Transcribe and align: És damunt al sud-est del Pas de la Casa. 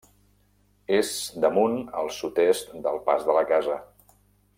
És 0.99 1.11
damunt 1.43 1.77
al 2.01 2.09
sud-est 2.21 2.73
del 2.87 2.99
Pas 3.11 3.29
de 3.29 3.37
la 3.37 3.45
Casa. 3.53 3.77